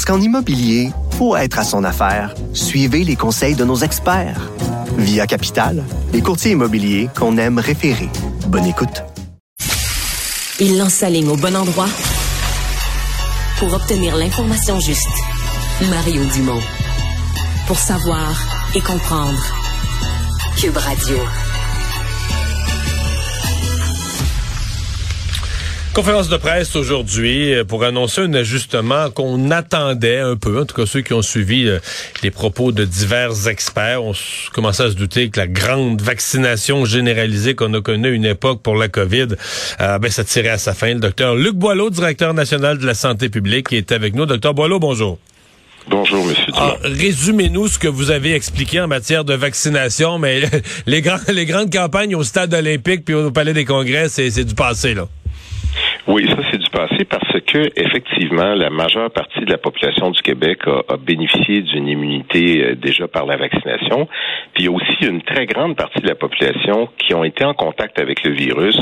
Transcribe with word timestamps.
Parce 0.00 0.16
qu'en 0.16 0.24
immobilier, 0.24 0.92
pour 1.18 1.36
être 1.36 1.58
à 1.58 1.62
son 1.62 1.84
affaire, 1.84 2.34
suivez 2.54 3.04
les 3.04 3.16
conseils 3.16 3.54
de 3.54 3.66
nos 3.66 3.76
experts. 3.76 4.50
Via 4.96 5.26
Capital, 5.26 5.84
les 6.14 6.22
courtiers 6.22 6.52
immobiliers 6.52 7.10
qu'on 7.14 7.36
aime 7.36 7.58
référer. 7.58 8.08
Bonne 8.46 8.64
écoute. 8.64 9.02
Il 10.58 10.78
lance 10.78 10.94
sa 10.94 11.10
ligne 11.10 11.28
au 11.28 11.36
bon 11.36 11.54
endroit 11.54 11.90
pour 13.58 13.74
obtenir 13.74 14.16
l'information 14.16 14.80
juste. 14.80 15.06
Mario 15.90 16.24
Dumont. 16.32 16.62
Pour 17.66 17.78
savoir 17.78 18.32
et 18.74 18.80
comprendre. 18.80 19.44
Cube 20.56 20.78
Radio. 20.78 21.18
Conférence 25.92 26.28
de 26.28 26.36
presse 26.36 26.76
aujourd'hui 26.76 27.52
euh, 27.52 27.64
pour 27.64 27.82
annoncer 27.82 28.20
un 28.20 28.32
ajustement 28.34 29.10
qu'on 29.10 29.50
attendait 29.50 30.20
un 30.20 30.36
peu, 30.36 30.60
en 30.60 30.64
tout 30.64 30.76
cas 30.76 30.86
ceux 30.86 31.00
qui 31.00 31.12
ont 31.14 31.20
suivi 31.20 31.66
euh, 31.66 31.80
les 32.22 32.30
propos 32.30 32.70
de 32.70 32.84
divers 32.84 33.48
experts. 33.48 34.04
On 34.04 34.12
commençait 34.52 34.84
à 34.84 34.90
se 34.90 34.94
douter 34.94 35.30
que 35.30 35.40
la 35.40 35.48
grande 35.48 36.00
vaccination 36.00 36.84
généralisée 36.84 37.56
qu'on 37.56 37.74
a 37.74 37.80
connue 37.80 38.06
à 38.06 38.10
une 38.12 38.24
époque 38.24 38.62
pour 38.62 38.76
la 38.76 38.86
COVID, 38.86 39.28
euh, 39.80 39.98
ben, 39.98 40.10
ça 40.12 40.22
tirait 40.22 40.50
à 40.50 40.58
sa 40.58 40.74
fin. 40.74 40.94
Le 40.94 41.00
docteur 41.00 41.34
Luc 41.34 41.56
Boileau, 41.56 41.90
directeur 41.90 42.34
national 42.34 42.78
de 42.78 42.86
la 42.86 42.94
santé 42.94 43.28
publique, 43.28 43.70
qui 43.70 43.76
est 43.76 43.90
avec 43.90 44.14
nous. 44.14 44.26
Docteur 44.26 44.54
Boileau, 44.54 44.78
bonjour. 44.78 45.18
Bonjour, 45.88 46.24
Monsieur 46.24 46.52
ah, 46.54 46.76
Résumez-nous 46.84 47.66
ce 47.66 47.80
que 47.80 47.88
vous 47.88 48.12
avez 48.12 48.34
expliqué 48.34 48.80
en 48.80 48.86
matière 48.86 49.24
de 49.24 49.34
vaccination, 49.34 50.20
mais 50.20 50.42
les, 50.86 51.02
grands, 51.02 51.18
les 51.26 51.46
grandes 51.46 51.72
campagnes 51.72 52.14
au 52.14 52.22
stade 52.22 52.54
olympique 52.54 53.04
puis 53.04 53.14
au 53.14 53.32
palais 53.32 53.54
des 53.54 53.64
congrès, 53.64 54.08
c'est 54.08 54.44
du 54.44 54.54
passé, 54.54 54.94
là. 54.94 55.08
Oui, 56.06 56.26
ça 56.28 56.36
c'est 56.50 56.58
du 56.58 56.70
passé 56.70 57.04
parce 57.04 57.40
que 57.42 57.58
effectivement, 57.76 58.54
la 58.54 58.70
majeure 58.70 59.10
partie 59.10 59.40
de 59.40 59.50
la 59.50 59.58
population 59.58 60.10
du 60.10 60.22
Québec 60.22 60.60
a, 60.66 60.96
bénéficié 60.96 61.60
d'une 61.60 61.88
immunité 61.88 62.64
euh, 62.64 62.74
déjà 62.74 63.06
par 63.06 63.26
la 63.26 63.36
vaccination. 63.36 64.08
Puis 64.54 64.64
il 64.64 64.64
y 64.64 64.68
a 64.68 64.72
aussi 64.72 65.06
une 65.06 65.20
très 65.20 65.44
grande 65.44 65.76
partie 65.76 66.00
de 66.00 66.06
la 66.06 66.14
population 66.14 66.88
qui 66.96 67.12
ont 67.14 67.22
été 67.22 67.44
en 67.44 67.52
contact 67.52 68.00
avec 68.00 68.24
le 68.24 68.32
virus, 68.32 68.78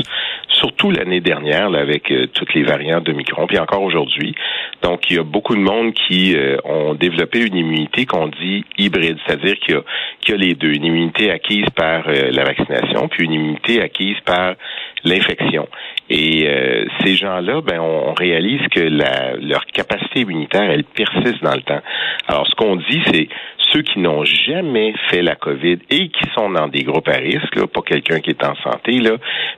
surtout 0.47 0.91
l'année 0.91 1.19
dernière 1.19 1.69
là, 1.69 1.79
avec 1.79 2.09
euh, 2.09 2.27
toutes 2.27 2.53
les 2.53 2.63
variantes 2.63 3.03
de 3.03 3.11
Micron, 3.11 3.47
puis 3.47 3.59
encore 3.59 3.81
aujourd'hui. 3.81 4.33
Donc 4.81 5.11
il 5.11 5.17
y 5.17 5.19
a 5.19 5.23
beaucoup 5.23 5.55
de 5.55 5.61
monde 5.61 5.93
qui 5.93 6.35
euh, 6.37 6.57
ont 6.63 6.93
développé 6.93 7.45
une 7.45 7.55
immunité 7.55 8.05
qu'on 8.05 8.27
dit 8.27 8.63
hybride, 8.77 9.17
c'est-à-dire 9.25 9.59
qu'il 9.59 9.75
y, 9.75 10.31
y, 10.31 10.33
a 10.33 10.37
les 10.37 10.55
deux, 10.55 10.71
une 10.71 10.85
immunité 10.85 11.31
acquise 11.31 11.69
par 11.75 12.07
la 12.07 12.43
vaccination, 12.43 13.09
puis 13.09 13.25
une 13.25 13.33
immunité 13.33 13.81
acquise 13.81 14.17
par 14.25 14.55
l'infection. 15.03 15.67
Et 16.09 16.47
euh, 16.47 16.85
ces 17.03 17.15
gens-là, 17.15 17.61
ben, 17.61 17.79
on, 17.79 18.13
réalise 18.13 18.61
que 18.71 18.81
la, 18.81 19.35
leur 19.37 19.65
capacité 19.67 20.21
immunitaire, 20.21 20.69
elle 20.69 20.83
persiste 20.83 21.41
dans 21.43 21.55
le 21.55 21.61
temps. 21.61 21.81
Alors, 22.27 22.47
ce 22.47 22.55
qu'on 22.55 22.75
dit, 22.75 23.01
c'est 23.07 23.29
ceux 23.71 23.81
qui 23.81 23.99
n'ont 23.99 24.23
jamais 24.23 24.93
fait 25.09 25.21
la 25.21 25.35
COVID 25.35 25.77
et 25.89 26.09
qui 26.09 26.23
sont 26.35 26.49
dans 26.49 26.67
des 26.67 26.83
groupes 26.83 27.07
à 27.07 27.17
risque, 27.17 27.55
là, 27.55 27.67
pas 27.67 27.81
quelqu'un 27.81 28.19
qui 28.19 28.31
est 28.31 28.43
en 28.43 28.55
santé, 28.55 28.93
là, 28.99 29.11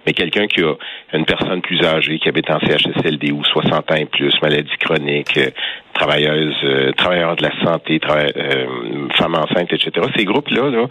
mais 0.05 0.13
quelqu'un 0.13 0.47
qui 0.47 0.61
a 0.61 0.73
une 1.13 1.25
personne 1.25 1.61
plus 1.61 1.81
âgée, 1.83 2.19
qui 2.19 2.27
habite 2.27 2.49
en 2.49 2.59
CHSLD 2.59 3.31
ou 3.31 3.43
60 3.43 3.91
ans 3.91 3.95
et 3.95 4.05
plus, 4.05 4.33
maladie 4.41 4.77
chronique, 4.79 5.37
euh, 5.37 5.49
travailleuse, 5.93 6.55
euh, 6.63 6.91
travailleurs 6.93 7.35
de 7.35 7.43
la 7.43 7.63
santé, 7.63 7.99
euh, 8.09 9.07
femmes 9.17 9.35
enceintes, 9.35 9.73
etc. 9.73 9.91
Ces 10.15 10.25
groupes-là, 10.25 10.69
là, 10.69 10.87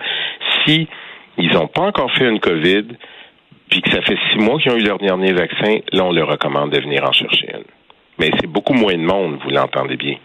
si 0.64 0.88
ils 1.38 1.52
n'ont 1.52 1.68
pas 1.68 1.82
encore 1.82 2.10
fait 2.12 2.28
une 2.28 2.40
COVID, 2.40 2.84
puis 3.70 3.82
que 3.82 3.90
ça 3.90 4.02
fait 4.02 4.18
six 4.32 4.38
mois 4.38 4.58
qu'ils 4.60 4.72
ont 4.72 4.76
eu 4.76 4.82
leur 4.82 4.98
dernier 4.98 5.32
vaccin, 5.32 5.78
là, 5.92 6.04
on 6.04 6.12
leur 6.12 6.28
recommande 6.28 6.70
de 6.72 6.80
venir 6.80 7.04
en 7.04 7.12
chercher 7.12 7.48
une. 7.54 7.64
Mais 8.18 8.30
c'est 8.40 8.46
beaucoup 8.46 8.74
moins 8.74 8.94
de 8.94 9.02
monde, 9.02 9.38
vous 9.42 9.50
l'entendez 9.50 9.96
bien. 9.96 10.16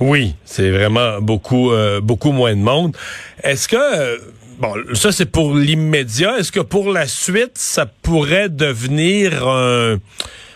Oui, 0.00 0.34
c'est 0.44 0.70
vraiment 0.70 1.20
beaucoup, 1.20 1.70
euh, 1.70 2.00
beaucoup 2.00 2.32
moins 2.32 2.54
de 2.56 2.60
monde. 2.60 2.96
Est-ce 3.44 3.68
que, 3.68 4.18
bon, 4.58 4.74
ça 4.94 5.12
c'est 5.12 5.30
pour 5.30 5.54
l'immédiat. 5.54 6.38
Est-ce 6.38 6.50
que 6.50 6.60
pour 6.60 6.90
la 6.90 7.06
suite, 7.06 7.52
ça 7.54 7.86
pourrait 7.86 8.48
devenir 8.48 9.46
un 9.46 9.98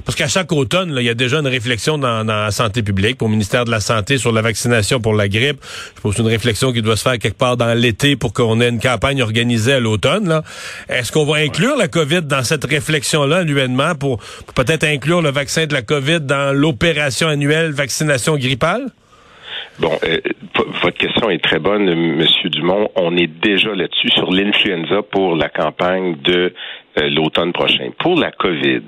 parce 0.09 0.17
qu'à 0.17 0.27
chaque 0.27 0.51
automne, 0.53 0.95
il 0.97 1.03
y 1.03 1.11
a 1.11 1.15
déjà 1.15 1.39
une 1.41 1.47
réflexion 1.47 1.99
dans, 1.99 2.27
la 2.27 2.51
santé 2.51 2.83
publique, 2.83 3.23
au 3.23 3.29
ministère 3.29 3.67
de 3.67 3.71
la 3.71 3.81
Santé 3.81 4.17
sur 4.17 4.33
la 4.33 4.41
vaccination 4.41 5.01
pour 5.01 5.13
la 5.13 5.29
grippe. 5.29 5.59
Je 5.97 6.01
pense 6.01 6.17
une 6.17 6.29
réflexion 6.29 6.73
qui 6.73 6.81
doit 6.81 6.97
se 6.97 7.03
faire 7.03 7.19
quelque 7.19 7.37
part 7.37 7.59
dans 7.59 7.79
l'été 7.79 8.17
pour 8.17 8.33
qu'on 8.33 8.59
ait 8.63 8.71
une 8.71 8.81
campagne 8.81 9.21
organisée 9.21 9.75
à 9.75 9.81
l'automne. 9.81 10.41
Est-ce 10.89 11.13
qu'on 11.13 11.27
va 11.27 11.41
inclure 11.41 11.77
la 11.77 11.89
COVID 11.89 12.23
dans 12.23 12.43
cette 12.43 12.65
réflexion-là 12.65 13.41
annuellement 13.41 13.95
pour, 13.97 14.19
peut-être 14.55 14.85
inclure 14.85 15.21
le 15.21 15.31
vaccin 15.31 15.67
de 15.67 15.75
la 15.75 15.83
COVID 15.83 16.21
dans 16.21 16.57
l'opération 16.57 17.29
annuelle 17.29 17.73
vaccination 17.73 18.39
grippale? 18.39 18.87
Bon, 19.79 19.93
euh, 20.05 20.17
votre 20.83 20.97
question 20.97 21.29
est 21.29 21.45
très 21.45 21.59
bonne, 21.59 21.95
Monsieur 22.17 22.49
Dumont. 22.49 22.89
On 22.97 23.15
est 23.17 23.27
déjà 23.27 23.75
là-dessus 23.75 24.09
sur 24.11 24.33
l'influenza 24.33 25.03
pour 25.03 25.37
la 25.37 25.51
campagne 25.51 26.17
de 26.25 26.55
l'automne 27.07 27.53
prochain. 27.53 27.91
Pour 27.99 28.19
la 28.19 28.31
COVID, 28.31 28.83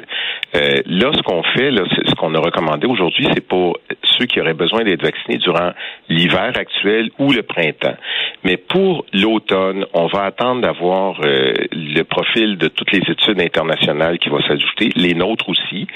euh, 0.56 0.76
là, 0.87 1.10
ce 1.15 1.22
qu'on 1.22 1.43
fait, 1.43 1.71
là, 1.71 1.82
ce 2.06 2.15
qu'on 2.15 2.34
a 2.34 2.41
recommandé 2.41 2.87
aujourd'hui, 2.87 3.26
c'est 3.32 3.47
pour 3.47 3.78
ceux 4.03 4.26
qui 4.26 4.41
auraient 4.41 4.54
besoin 4.54 4.82
d'être 4.82 5.03
vaccinés 5.03 5.38
durant 5.38 5.72
l'hiver 6.09 6.53
actuel 6.56 7.10
ou 7.19 7.32
le 7.32 7.43
printemps. 7.43 7.97
Mais 8.44 8.56
pour 8.56 9.04
l'automne, 9.12 9.87
on 9.93 10.06
va 10.06 10.25
attendre 10.25 10.62
d'avoir 10.62 11.21
euh, 11.25 11.53
le 11.72 12.03
profil 12.03 12.59
de 12.59 12.69
toutes 12.69 12.93
les 12.93 13.03
études 13.09 13.41
internationales 13.41 14.19
qui 14.19 14.28
va 14.28 14.41
s'ajouter, 14.47 14.91
les 14.97 15.15
nôtres 15.15 15.48
aussi, 15.48 15.87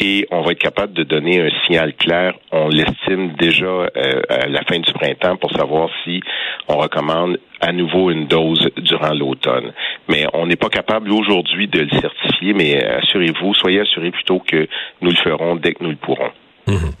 et 0.00 0.26
on 0.30 0.42
va 0.42 0.52
être 0.52 0.58
capable 0.58 0.92
de 0.92 1.02
donner 1.02 1.40
un 1.40 1.50
signal 1.66 1.94
clair. 1.94 2.34
On 2.52 2.68
l'estime 2.68 3.32
déjà 3.38 3.88
à 4.28 4.46
la 4.46 4.62
fin 4.62 4.78
du 4.78 4.92
printemps 4.92 5.36
pour 5.36 5.50
savoir 5.52 5.88
si 6.04 6.20
on 6.68 6.76
recommande 6.76 7.38
à 7.60 7.72
nouveau 7.72 8.10
une 8.10 8.26
dose 8.26 8.68
durant 8.76 9.14
l'automne. 9.14 9.72
Mais 10.08 10.26
on 10.32 10.46
n'est 10.46 10.56
pas 10.56 10.68
capable 10.68 11.10
aujourd'hui 11.12 11.68
de 11.68 11.80
le 11.80 11.90
certifier, 11.90 12.52
mais 12.52 12.82
assurez-vous, 12.84 13.54
soyez 13.54 13.80
assurés 13.80 14.10
plutôt 14.10 14.40
que 14.40 14.68
nous 15.00 15.10
le 15.10 15.16
ferons 15.16 15.56
dès 15.56 15.74
que 15.74 15.82
nous 15.82 15.90
le 15.90 15.96
pourrons. 15.96 16.30
Mhm. 16.66 16.92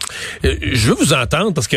Euh, 0.44 0.54
je 0.62 0.88
veux 0.88 0.94
vous 0.94 1.12
entendre 1.12 1.52
parce 1.54 1.68
que 1.68 1.76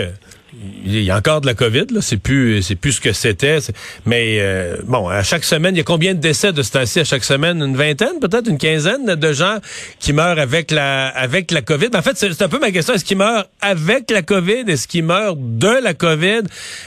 il 0.86 1.02
y 1.02 1.12
a 1.12 1.18
encore 1.18 1.40
de 1.40 1.46
la 1.46 1.54
COVID, 1.54 1.86
là. 1.92 2.02
C'est 2.02 2.18
plus, 2.18 2.62
c'est 2.62 2.76
plus 2.76 2.94
ce 2.94 3.02
que 3.02 3.14
c'était. 3.14 3.60
Mais 4.06 4.38
euh, 4.40 4.78
bon, 4.84 5.08
à 5.08 5.24
chaque 5.24 5.46
semaine, 5.46 5.76
il 5.76 5.78
y 5.78 5.82
a 5.82 5.86
combien 5.86 6.14
de 6.14 6.20
décès 6.20 6.52
de 6.52 6.62
ce 6.62 6.72
temps-ci? 6.72 7.00
À 7.00 7.04
chaque 7.06 7.24
semaine 7.24 7.62
Une 7.62 7.78
vingtaine, 7.78 8.20
peut-être? 8.20 8.50
Une 8.50 8.58
quinzaine 8.58 9.16
de 9.16 9.34
gens 9.34 9.60
qui 10.00 10.12
meurent 10.12 10.40
avec 10.40 10.72
la, 10.72 11.08
avec 11.08 11.52
la 11.52 11.62
COVID. 11.62 11.90
En 11.96 12.02
fait, 12.02 12.18
c'est 12.18 12.42
un 12.42 12.50
peu 12.50 12.60
ma 12.60 12.72
question. 12.72 12.94
Est-ce 12.94 13.06
qu'ils 13.06 13.18
meurent 13.18 13.48
avec 13.62 14.12
la 14.12 14.22
COVID? 14.22 14.66
Est-ce 14.68 14.88
qu'ils 14.88 15.06
meurent 15.06 15.38
de 15.38 15.82
la 15.82 15.94
COVID? 15.94 16.42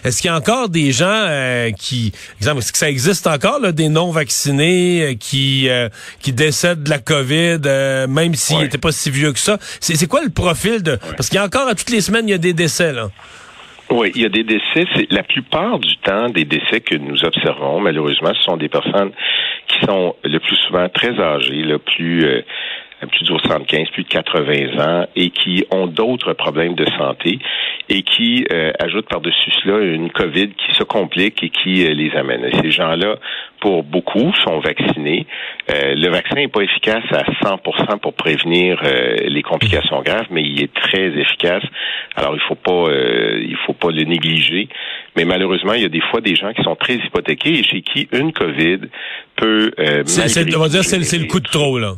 Est-ce 0.04 0.20
qu'il 0.20 0.28
y 0.28 0.32
a 0.32 0.36
encore 0.36 0.68
des 0.68 0.92
gens 0.92 1.06
euh, 1.08 1.70
qui, 1.72 2.12
exemple, 2.38 2.58
est-ce 2.58 2.72
que 2.72 2.78
ça 2.78 2.90
existe 2.90 3.26
encore 3.26 3.60
là, 3.60 3.72
des 3.72 3.88
non 3.88 4.10
vaccinés 4.10 5.02
euh, 5.02 5.14
qui, 5.18 5.68
qui 6.20 6.32
décèdent 6.32 6.82
de 6.82 6.90
la 6.90 6.98
COVID, 6.98 7.60
même 8.08 8.34
s'ils 8.34 8.58
n'étaient 8.58 8.78
pas 8.78 8.92
si 8.92 9.10
vieux 9.10 9.32
que 9.32 9.38
ça? 9.38 9.58
C'est 9.80 10.06
quoi 10.06 10.22
le 10.22 10.30
profil 10.30 10.82
de 10.82 10.96
Parce 11.16 11.28
qu'il 11.28 11.36
y 11.36 11.38
a 11.38 11.44
encore 11.44 11.68
à 11.68 11.74
toutes 11.74 11.90
les 11.90 12.00
semaines, 12.00 12.28
il 12.28 12.32
y 12.32 12.34
a 12.34 12.38
des 12.38 12.52
décès 12.52 12.92
là. 12.92 13.10
Oui, 13.90 14.12
il 14.14 14.22
y 14.22 14.24
a 14.24 14.28
des 14.28 14.44
décès. 14.44 14.84
La 15.10 15.22
plupart 15.22 15.78
du 15.78 15.96
temps 15.98 16.28
des 16.28 16.44
décès 16.44 16.80
que 16.80 16.96
nous 16.96 17.24
observons. 17.24 17.80
Malheureusement, 17.80 18.32
ce 18.34 18.42
sont 18.42 18.56
des 18.56 18.68
personnes 18.68 19.12
qui 19.68 19.84
sont 19.84 20.16
le 20.24 20.38
plus 20.38 20.56
souvent 20.56 20.88
très 20.88 21.18
âgées, 21.20 21.64
plus 21.84 22.24
euh, 22.24 22.42
plus 23.06 23.24
de 23.24 23.26
75, 23.26 23.90
plus 23.90 24.04
de 24.04 24.08
80 24.08 24.84
ans, 24.84 25.06
et 25.14 25.30
qui 25.30 25.64
ont 25.70 25.86
d'autres 25.86 26.32
problèmes 26.32 26.74
de 26.74 26.86
santé 26.98 27.38
et 27.88 28.02
qui 28.02 28.46
euh, 28.50 28.72
ajoutent 28.78 29.08
par-dessus 29.08 29.50
cela 29.62 29.84
une 29.84 30.10
COVID 30.10 30.48
qui 30.48 30.74
se 30.74 30.84
complique 30.84 31.42
et 31.42 31.50
qui 31.50 31.84
euh, 31.84 31.92
les 31.92 32.10
amène. 32.16 32.44
Et 32.44 32.56
ces 32.62 32.70
gens-là, 32.70 33.16
pour 33.60 33.82
beaucoup, 33.82 34.32
sont 34.44 34.60
vaccinés. 34.60 35.26
Euh, 35.70 35.94
le 35.94 36.08
vaccin 36.10 36.36
n'est 36.36 36.48
pas 36.48 36.62
efficace 36.62 37.04
à 37.10 37.24
100% 37.44 37.98
pour 37.98 38.14
prévenir 38.14 38.80
les 38.82 39.42
complications 39.42 40.02
graves, 40.02 40.26
mais 40.30 40.42
il 40.42 40.62
est 40.62 40.72
très 40.72 41.06
efficace. 41.06 41.62
Alors, 42.16 42.34
il 42.34 42.40
faut 42.40 42.54
pas, 42.54 42.86
il 42.90 43.56
faut 43.66 43.72
pas 43.72 43.90
le 43.90 44.04
négliger. 44.04 44.68
Mais 45.16 45.24
malheureusement, 45.24 45.74
il 45.74 45.82
y 45.82 45.86
a 45.86 45.88
des 45.88 46.02
fois 46.10 46.20
des 46.20 46.36
gens 46.36 46.52
qui 46.52 46.62
sont 46.62 46.76
très 46.76 46.94
hypothéqués 46.94 47.58
et 47.58 47.62
chez 47.62 47.82
qui 47.82 48.08
une 48.12 48.32
COVID 48.32 48.80
peut. 49.36 49.72
c'est, 50.04 50.54
on 50.54 50.60
va 50.60 50.68
dire, 50.68 50.84
c'est 50.84 51.18
le 51.18 51.26
coup 51.26 51.40
de 51.40 51.48
trop 51.48 51.78
là. 51.78 51.94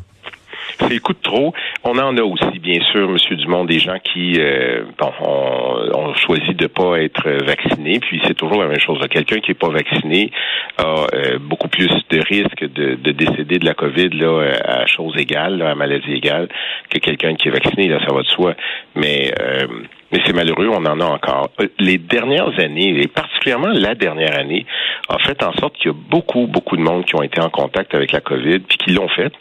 C'est 0.78 0.92
le 0.92 1.00
coup 1.00 1.12
de 1.12 1.22
trop. 1.22 1.52
On 1.84 1.98
en 1.98 2.16
a 2.16 2.22
aussi, 2.22 2.58
bien 2.58 2.80
sûr, 2.92 3.08
Monsieur 3.08 3.36
Dumont, 3.36 3.64
des 3.64 3.78
gens 3.78 3.98
qui, 3.98 4.34
euh, 4.38 4.84
bon, 4.98 5.12
on, 5.20 6.14
choisi 6.14 6.54
de 6.54 6.66
pas 6.66 7.00
être 7.00 7.28
vacciné. 7.44 7.98
Puis 8.00 8.20
c'est 8.26 8.34
toujours 8.34 8.60
la 8.62 8.68
même 8.68 8.80
chose. 8.80 8.98
Quelqu'un 9.10 9.40
qui 9.40 9.52
est 9.52 9.54
pas 9.54 9.68
vacciné 9.68 10.30
a 10.78 11.06
euh, 11.14 11.38
beaucoup 11.38 11.68
plus 11.68 11.90
de 12.10 12.20
risques 12.20 12.64
de, 12.64 12.94
de, 12.94 13.12
décéder 13.12 13.58
de 13.58 13.64
la 13.64 13.74
COVID 13.74 14.10
là, 14.10 14.52
à 14.64 14.86
chose 14.86 15.14
égale, 15.16 15.62
à 15.62 15.74
maladie 15.74 16.12
égale, 16.12 16.48
que 16.90 16.98
quelqu'un 16.98 17.34
qui 17.34 17.48
est 17.48 17.52
vacciné. 17.52 17.88
Là, 17.88 17.98
ça 18.06 18.14
va 18.14 18.22
de 18.22 18.28
soi. 18.28 18.54
Mais 18.94 19.32
euh, 19.40 19.66
mais 20.12 20.20
c'est 20.24 20.32
malheureux, 20.32 20.68
on 20.68 20.84
en 20.84 21.00
a 21.00 21.04
encore. 21.04 21.50
Euh, 21.60 21.66
les 21.78 21.98
dernières 21.98 22.58
années, 22.60 23.00
et 23.00 23.08
particulièrement 23.08 23.68
la 23.68 23.94
dernière 23.94 24.38
année, 24.38 24.64
a 25.08 25.18
fait 25.18 25.42
en 25.42 25.52
sorte 25.54 25.76
qu'il 25.76 25.90
y 25.90 25.94
a 25.94 25.96
beaucoup, 26.10 26.46
beaucoup 26.46 26.76
de 26.76 26.82
monde 26.82 27.04
qui 27.04 27.14
ont 27.14 27.22
été 27.22 27.40
en 27.40 27.50
contact 27.50 27.94
avec 27.94 28.12
la 28.12 28.20
COVID, 28.20 28.60
puis 28.60 28.78
qui 28.78 28.90
l'ont 28.92 29.08
fait. 29.08 29.32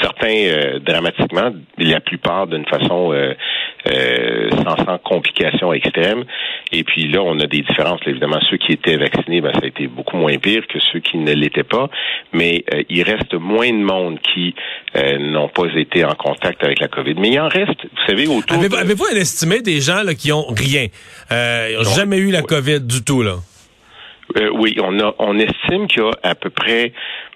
Certains 0.00 0.34
euh, 0.34 0.78
dramatiquement, 0.80 1.52
la 1.78 2.00
plupart 2.00 2.46
d'une 2.46 2.66
façon 2.66 3.12
euh, 3.12 3.34
euh, 3.88 4.50
sans, 4.50 4.84
sans 4.84 4.98
complications 4.98 5.72
extrêmes. 5.72 6.24
Et 6.72 6.84
puis 6.84 7.08
là, 7.08 7.22
on 7.22 7.38
a 7.40 7.46
des 7.46 7.62
différences. 7.62 8.00
évidemment, 8.06 8.40
ceux 8.50 8.56
qui 8.56 8.72
étaient 8.72 8.96
vaccinés, 8.96 9.40
ben, 9.40 9.52
ça 9.54 9.60
a 9.62 9.66
été 9.66 9.86
beaucoup 9.86 10.16
moins 10.16 10.36
pire 10.38 10.66
que 10.66 10.78
ceux 10.92 11.00
qui 11.00 11.16
ne 11.18 11.32
l'étaient 11.32 11.62
pas. 11.64 11.88
Mais 12.32 12.64
il 12.88 13.02
reste 13.02 13.34
moins 13.34 13.70
de 13.70 13.84
monde 13.84 14.18
qui 14.20 14.54
n'ont 15.18 15.48
pas 15.48 15.66
été 15.76 16.04
en 16.04 16.14
contact 16.14 16.62
avec 16.64 16.80
la 16.80 16.88
COVID. 16.88 17.14
Mais 17.18 17.30
il 17.30 17.40
en 17.40 17.48
reste, 17.48 17.82
vous 17.82 18.06
savez, 18.06 18.26
autour... 18.26 18.58
Avez-vous 18.58 19.06
un 19.12 19.16
estimé 19.16 19.60
des 19.60 19.80
gens 19.80 20.02
là, 20.02 20.14
qui 20.14 20.32
ont 20.32 20.46
rien? 20.48 20.86
Euh, 21.32 21.68
ils 21.70 21.76
n'ont 21.76 21.94
jamais 21.94 22.18
eu 22.18 22.30
la 22.30 22.42
COVID 22.42 22.80
du 22.80 23.02
tout, 23.02 23.22
là? 23.22 23.36
Euh, 24.36 24.50
oui, 24.52 24.76
on 24.82 24.98
a, 25.00 25.14
on 25.18 25.38
estime 25.38 25.86
qu'il 25.86 26.02
y 26.02 26.06
a 26.06 26.10
à 26.22 26.34
peu 26.34 26.50
près, 26.50 26.92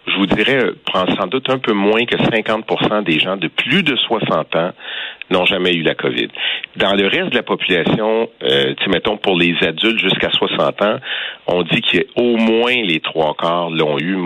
je 0.06 0.16
vous 0.16 0.26
dirais, 0.26 0.58
sans 0.92 1.26
doute 1.26 1.48
un 1.50 1.58
peu 1.58 1.72
moins 1.72 2.04
que 2.04 2.16
50% 2.16 3.04
des 3.04 3.18
gens 3.18 3.36
de 3.36 3.48
plus 3.48 3.82
de 3.82 3.96
60 3.96 4.56
ans 4.56 4.72
n'ont 5.30 5.46
jamais 5.46 5.74
eu 5.74 5.82
la 5.82 5.94
COVID. 5.94 6.28
Dans 6.76 6.94
le 6.94 7.06
reste 7.06 7.30
de 7.30 7.36
la 7.36 7.42
population, 7.42 8.28
euh, 8.42 8.74
mettons 8.88 9.16
pour 9.16 9.36
les 9.36 9.54
adultes 9.62 9.98
jusqu'à 10.00 10.30
60 10.30 10.82
ans, 10.82 10.98
on 11.46 11.62
dit 11.62 11.80
qu'au 11.80 12.36
moins 12.36 12.74
les 12.82 13.00
trois 13.00 13.34
quarts 13.34 13.70
l'ont 13.70 13.98
eu. 13.98 14.16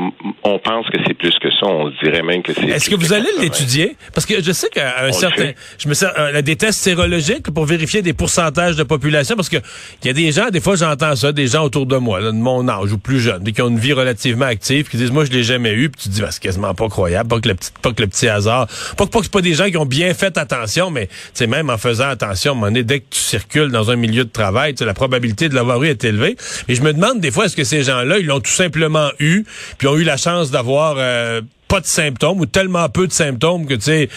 On 0.43 0.59
pense 0.59 0.87
que 0.89 0.99
c'est 1.07 1.15
plus 1.15 1.37
que 1.39 1.51
ça. 1.51 1.67
On 1.67 1.91
dirait 2.03 2.23
même 2.23 2.43
que 2.43 2.53
c'est. 2.53 2.67
Est-ce 2.67 2.91
que 2.91 2.97
vous 2.97 3.13
allez 3.13 3.29
l'étudier? 3.41 3.97
Parce 4.15 4.27
que 4.27 4.43
je 4.43 4.53
sais 4.53 4.69
qu'à 4.69 5.05
un 5.05 5.13
certain, 5.13 5.53
je 5.79 5.89
me 5.89 5.95
sers 5.95 6.13
euh, 6.19 6.43
des 6.43 6.57
tests 6.57 6.81
sérologiques 6.81 7.51
pour 7.51 7.65
vérifier 7.65 8.03
des 8.03 8.13
pourcentages 8.13 8.77
de 8.77 8.83
population, 8.83 9.37
parce 9.37 9.49
que 9.49 9.59
il 10.03 10.09
y 10.09 10.11
a 10.11 10.13
des 10.13 10.33
gens, 10.33 10.51
des 10.51 10.61
fois 10.61 10.77
j'entends 10.77 11.15
ça, 11.17 11.33
des 11.33 11.47
gens 11.47 11.65
autour 11.65 11.87
de 11.87 11.97
moi, 11.97 12.21
de 12.21 12.31
mon 12.31 12.69
âge 12.69 12.93
ou 12.93 12.99
plus 12.99 13.21
jeunes, 13.21 13.45
qui 13.45 13.63
ont 13.63 13.69
une 13.69 13.79
vie 13.79 13.93
relativement 13.93 14.47
active, 14.47 14.89
qui 14.89 14.97
disent 14.97 15.13
moi 15.13 15.25
je 15.25 15.31
l'ai 15.31 15.43
jamais 15.43 15.73
eu, 15.73 15.91
puis 15.91 16.03
tu 16.03 16.09
dis 16.09 16.21
bah, 16.21 16.29
c'est 16.31 16.43
quasiment 16.43 16.75
pas 16.75 16.89
croyable, 16.89 17.29
pas 17.29 17.41
que 17.41 17.49
le 17.49 17.55
petit, 17.55 17.71
pas 17.83 17.93
que 17.93 18.03
le 18.03 18.09
petit 18.09 18.29
hasard, 18.29 18.67
pas 18.97 19.07
que 19.07 19.11
pas 19.11 19.19
que 19.21 19.25
c'est 19.25 19.33
pas 19.33 19.43
des 19.43 19.55
gens 19.55 19.69
qui 19.71 19.77
ont 19.77 19.87
bien 19.87 20.13
fait 20.15 20.37
attention, 20.39 20.91
mais 20.93 21.09
c'est 21.35 21.47
même 21.47 21.71
en 21.71 21.79
faisant 21.79 22.09
attention, 22.09 22.63
à 22.63 22.71
dès 22.71 23.01
que 23.01 23.07
tu 23.11 23.21
circules 23.21 23.71
dans 23.71 23.91
un 23.91 23.97
milieu 23.97 24.25
de 24.25 24.31
travail, 24.31 24.75
la 24.81 24.95
probabilité 24.95 25.49
de 25.49 25.55
l'avoir 25.55 25.83
eu 25.83 25.89
est 25.89 26.05
élevée. 26.05 26.37
Mais 26.69 26.75
je 26.75 26.83
me 26.83 26.93
demande 26.93 27.21
des 27.21 27.31
fois, 27.31 27.47
est-ce 27.47 27.57
que 27.57 27.65
ces 27.65 27.83
gens-là, 27.83 28.19
ils 28.19 28.27
l'ont 28.27 28.41
tout 28.41 28.51
simplement 28.51 29.11
eu, 29.19 29.45
puis 29.79 29.89
ont 29.89 29.97
eu 29.97 30.05
la 30.05 30.17
chance 30.17 30.51
d'avoir 30.51 30.97
euh, 30.99 31.41
pas 31.69 31.81
de 31.81 31.87
symptômes 31.87 32.41
ou 32.41 32.47
tellement 32.47 32.89
peu 32.89 33.07
de 33.07 33.13
symptômes 33.13 33.67
que, 33.67 33.75
tu 33.75 33.83
sais, 33.83 34.09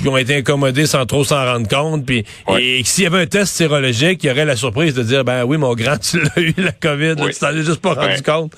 ils 0.00 0.08
ont 0.08 0.16
été 0.16 0.36
incommodés 0.36 0.86
sans 0.86 1.06
trop 1.06 1.24
s'en 1.24 1.44
rendre 1.44 1.68
compte. 1.68 2.04
Puis, 2.04 2.24
Et 2.58 2.82
s'il 2.84 3.04
y 3.04 3.06
avait 3.06 3.22
un 3.22 3.26
test 3.26 3.54
sérologique, 3.54 4.24
il 4.24 4.28
y 4.28 4.30
aurait 4.30 4.44
la 4.44 4.56
surprise 4.56 4.94
de 4.94 5.02
dire, 5.02 5.24
ben 5.24 5.44
oui, 5.44 5.58
mon 5.58 5.74
grand, 5.74 5.98
tu 6.10 6.20
l'as 6.20 6.42
eu, 6.42 6.54
la 6.56 6.72
COVID, 6.72 7.16
tu 7.16 7.38
t'en 7.38 7.50
es 7.50 7.62
juste 7.62 7.80
pas 7.80 7.94
rendu 7.94 8.22
compte. 8.22 8.52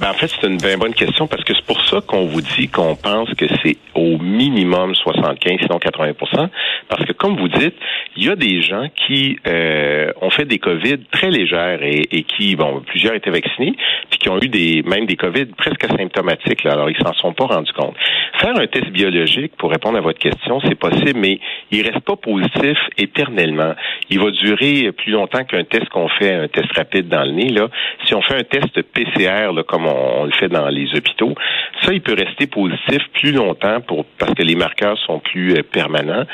Ben, 0.00 0.10
en 0.10 0.14
fait, 0.14 0.28
c'est 0.28 0.46
une 0.46 0.58
bien 0.58 0.76
bonne 0.76 0.94
question 0.94 1.28
parce 1.28 1.44
que 1.44 1.54
c'est 1.54 1.64
pour 1.64 1.80
qu'on 2.00 2.26
vous 2.26 2.40
dit 2.40 2.68
qu'on 2.68 2.96
pense 2.96 3.32
que 3.34 3.46
c'est 3.62 3.76
au 3.94 4.18
minimum 4.18 4.94
75, 4.94 5.58
sinon 5.60 5.78
80% 5.78 6.48
Parce 6.88 7.04
que, 7.04 7.12
comme 7.12 7.36
vous 7.36 7.48
dites, 7.48 7.74
il 8.16 8.24
y 8.24 8.30
a 8.30 8.36
des 8.36 8.62
gens 8.62 8.88
qui 9.06 9.38
euh, 9.46 10.12
ont 10.20 10.30
fait 10.30 10.44
des 10.44 10.58
COVID 10.58 10.98
très 11.10 11.30
légères 11.30 11.82
et, 11.82 12.02
et, 12.10 12.22
qui, 12.24 12.56
bon, 12.56 12.82
plusieurs 12.86 13.14
étaient 13.14 13.30
vaccinés, 13.30 13.74
puis 14.10 14.18
qui 14.18 14.28
ont 14.28 14.38
eu 14.40 14.48
des 14.48 14.82
même 14.82 15.06
des 15.06 15.16
COVID 15.16 15.46
presque 15.56 15.84
asymptomatiques. 15.84 16.64
Là, 16.64 16.72
alors, 16.72 16.90
ils 16.90 16.96
s'en 16.98 17.12
sont 17.14 17.32
pas 17.32 17.46
rendus 17.46 17.72
compte. 17.72 17.94
Faire 18.40 18.56
un 18.58 18.66
test 18.66 18.90
biologique, 18.90 19.52
pour 19.56 19.70
répondre 19.70 19.98
à 19.98 20.00
votre 20.00 20.18
question, 20.18 20.60
c'est 20.60 20.74
possible, 20.74 21.18
mais 21.18 21.40
il 21.70 21.86
reste 21.86 22.00
pas 22.00 22.16
positif 22.16 22.78
éternellement. 22.98 23.74
Il 24.10 24.20
va 24.20 24.30
durer 24.30 24.92
plus 24.92 25.12
longtemps 25.12 25.44
qu'un 25.44 25.64
test 25.64 25.88
qu'on 25.88 26.08
fait, 26.08 26.34
un 26.34 26.48
test 26.48 26.72
rapide 26.76 27.08
dans 27.08 27.24
le 27.24 27.32
nez. 27.32 27.48
Là. 27.50 27.68
Si 28.06 28.14
on 28.14 28.22
fait 28.22 28.36
un 28.36 28.44
test 28.44 28.82
PCR, 28.82 29.52
là, 29.52 29.62
comme 29.66 29.86
on, 29.86 30.24
le 30.24 30.32
fait 30.32 30.48
dans 30.48 30.68
les 30.68 30.94
hôpitaux, 30.94 31.34
ça, 31.84 31.92
il 31.92 32.00
peut 32.00 32.14
rester 32.18 32.46
positif 32.46 32.98
plus 33.14 33.32
longtemps 33.32 33.80
pour 33.80 34.04
parce 34.18 34.34
que 34.34 34.42
les 34.42 34.54
marqueurs 34.54 34.98
sont 34.98 35.20
plus 35.20 35.54
euh, 35.54 35.62
permanents, 35.62 36.24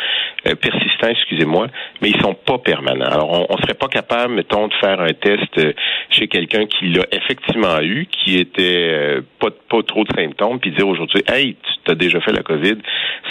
euh, 0.46 0.54
persistants, 0.54 1.08
excusez-moi, 1.08 1.66
mais 2.00 2.10
ils 2.10 2.20
sont 2.20 2.34
pas 2.34 2.58
permanents. 2.58 3.06
Alors, 3.06 3.30
on, 3.32 3.54
on 3.54 3.58
serait 3.58 3.74
pas 3.74 3.88
capable, 3.88 4.34
mettons, 4.34 4.68
de 4.68 4.74
faire 4.74 5.00
un 5.00 5.12
test 5.12 5.58
euh, 5.58 5.72
chez 6.10 6.28
quelqu'un 6.28 6.66
qui 6.66 6.88
l'a 6.88 7.04
effectivement 7.12 7.80
eu, 7.80 8.06
qui 8.06 8.38
était 8.38 9.18
pas, 9.38 9.48
pas 9.68 9.82
trop 9.82 10.04
de 10.04 10.12
symptômes, 10.14 10.60
puis 10.60 10.70
dire 10.70 10.86
aujourd'hui, 10.86 11.22
hey, 11.28 11.56
tu 11.84 11.90
as 11.90 11.94
déjà 11.94 12.20
fait 12.20 12.32
la 12.32 12.42
COVID, 12.42 12.76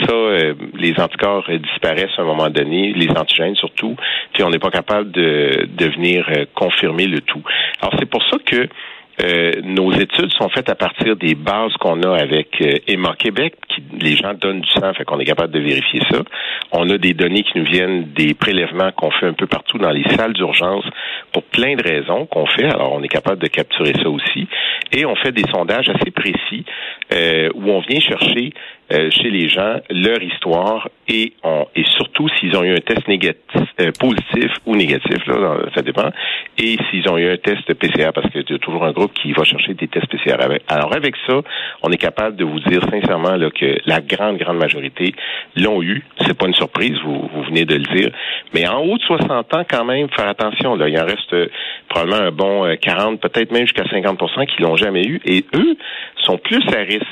ça, 0.06 0.14
les 0.78 1.00
anticorps 1.00 1.50
disparaissent 1.50 2.18
à 2.18 2.22
un 2.22 2.26
moment 2.26 2.50
donné, 2.50 2.94
les 2.94 3.10
antigènes 3.10 3.56
surtout, 3.56 3.96
puis 4.34 4.44
on 4.44 4.50
n'est 4.50 4.60
pas 4.60 4.72
capable 4.72 5.12
de, 5.12 5.68
de 5.68 5.86
venir 5.88 6.26
confirmer 6.56 7.08
le 7.08 7.22
tout. 7.22 7.44
Alors, 7.82 7.94
c'est 8.00 8.10
pour 8.10 8.24
ça 8.30 8.38
que 8.46 8.68
euh, 9.22 9.52
nos 9.64 9.92
études 9.92 10.32
sont 10.34 10.50
faites 10.50 10.70
à 10.70 10.76
partir 10.76 11.16
des 11.18 11.36
bases 11.36 11.74
qu'on 11.80 12.02
a 12.04 12.18
avec 12.18 12.62
euh, 12.62 12.76
Emma 12.88 13.16
Québec, 13.18 13.56
qui 13.68 13.84
les 14.00 14.16
gens 14.16 14.34
donnent 14.34 14.62
du 14.62 14.70
sang, 14.70 14.94
fait 14.94 15.04
qu'on 15.04 15.20
est 15.20 15.26
capable 15.26 15.54
de 15.54 15.60
vérifier 15.60 16.02
ça. 16.10 16.20
On 16.72 16.90
a 16.90 16.98
des 16.98 17.14
données 17.14 17.44
qui 17.44 17.58
nous 17.58 17.66
viennent 17.66 18.14
des 18.14 18.34
prélèvements 18.34 18.92
qu'on 18.94 19.12
fait 19.12 19.26
un 19.26 19.34
peu 19.34 19.48
partout 19.48 19.78
dans 19.78 19.92
les 19.92 20.08
salles 20.16 20.34
d'urgence 20.34 20.86
pour 21.34 21.44
plein 21.44 21.76
de 21.76 21.84
raisons 21.84 22.26
qu'on 22.28 22.46
fait. 22.46 22.66
Alors 22.66 22.94
on 22.94 23.04
est 23.04 23.10
capable 23.10 23.42
de 23.42 23.48
capturer 23.48 23.94
ça 24.02 24.10
aussi, 24.10 24.48
et 24.94 25.06
on 25.06 25.16
fait 25.16 25.32
des 25.32 25.50
sondages 25.52 25.90
assez 25.90 26.12
précis 26.12 26.64
euh, 27.14 27.50
où 27.56 27.70
on 27.70 27.80
vient 27.82 28.00
chercher 28.00 28.54
euh, 28.92 29.10
chez 29.12 29.30
les 29.30 29.50
gens 29.50 29.80
leur 29.90 30.22
histoire 30.22 30.90
et 31.08 31.34
on, 31.44 31.68
et 31.76 31.84
surtout 31.84 32.28
s'ils 32.40 32.56
ont 32.56 32.64
eu 32.64 32.74
un 32.74 32.80
test 32.80 33.08
négatif, 33.08 33.38
euh, 33.80 33.92
positif 34.00 34.52
ou 34.66 34.76
négatif, 34.76 35.26
là, 35.28 35.58
ça 35.76 35.82
dépend, 35.82 36.10
et 36.58 36.78
s'ils 36.90 37.10
ont 37.10 37.18
eu 37.18 37.30
un 37.30 37.38
test 37.38 37.72
PCR 37.74 38.12
parce 38.14 38.30
qu'il 38.32 38.42
y 38.42 38.54
a 38.54 38.58
toujours 38.58 38.84
un 38.84 38.92
groupe 38.92 39.14
qui 39.14 39.32
va 39.34 39.44
chercher 39.44 39.74
des 39.74 39.88
tests 39.88 40.08
PCR. 40.08 40.38
Alors 40.68 40.96
avec 40.96 41.16
ça, 41.28 41.42
on 41.84 41.92
est 41.92 41.98
capable 41.98 42.36
de 42.36 42.44
vous 42.44 42.60
dire 42.62 42.82
sincèrement 42.90 43.36
là, 43.36 43.50
que 43.52 43.80
la 43.86 44.02
grande, 44.02 44.38
grande 44.38 44.58
majorité 44.58 45.14
l'ont 45.56 45.82
eu. 45.84 46.04
C'est 46.26 46.38
pas 46.38 46.48
une 46.48 46.56
surprise, 46.56 46.98
vous, 47.04 47.30
vous 47.34 47.44
venez 47.44 47.66
de 47.66 47.76
le 47.76 47.96
dire. 47.96 48.10
Mais 48.54 48.68
en 48.68 48.82
haut 48.84 48.98
de 48.98 49.04
60 49.04 49.54
ans, 49.54 49.64
quand 49.70 49.86
même, 49.86 50.10
faire 50.10 50.28
attention. 50.28 50.76
Là, 50.76 50.90
il 50.90 51.00
en 51.00 51.06
reste 51.06 51.34
euh, 51.34 51.48
probablement 51.90 52.22
un 52.22 52.32
bon 52.32 52.76
40, 52.82 53.20
peut-être 53.22 53.52
même 53.52 53.68
jusqu'à 53.68 53.84
50% 53.84 54.48
qui 54.48 54.62
l'ont 54.64 54.76
jamais 54.78 55.04
eu. 55.04 55.22
Et 55.26 55.46
eux 55.56 55.78
sont 56.24 56.38
plus 56.38 56.64
à 56.74 56.80
risque 56.80 57.06